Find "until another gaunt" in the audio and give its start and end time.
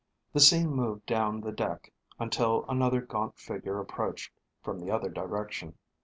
2.17-3.37